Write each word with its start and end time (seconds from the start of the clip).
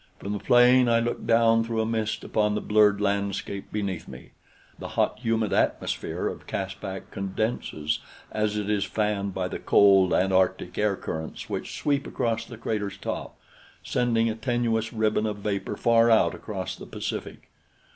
From 0.17 0.33
the 0.33 0.39
plane 0.39 0.89
I 0.89 0.99
looked 0.99 1.27
down 1.27 1.63
through 1.63 1.79
a 1.79 1.85
mist 1.85 2.23
upon 2.23 2.55
the 2.55 2.59
blurred 2.59 2.99
landscape 2.99 3.71
beneath 3.71 4.07
me. 4.07 4.31
The 4.79 4.87
hot, 4.97 5.19
humid 5.19 5.53
atmosphere 5.53 6.25
of 6.27 6.47
Caspak 6.47 7.11
condenses 7.11 7.99
as 8.31 8.57
it 8.57 8.67
is 8.67 8.83
fanned 8.83 9.35
by 9.35 9.47
the 9.47 9.59
cold 9.59 10.11
Antarctic 10.11 10.75
air 10.75 10.95
currents 10.95 11.51
which 11.51 11.77
sweep 11.77 12.07
across 12.07 12.45
the 12.45 12.57
crater's 12.57 12.97
top, 12.97 13.37
sending 13.83 14.27
a 14.27 14.33
tenuous 14.33 14.91
ribbon 14.91 15.27
of 15.27 15.37
vapor 15.37 15.77
far 15.77 16.09
out 16.09 16.33
across 16.33 16.75
the 16.75 16.87
Pacific. 16.87 17.51